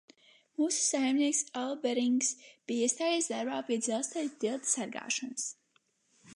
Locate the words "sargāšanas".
4.75-5.49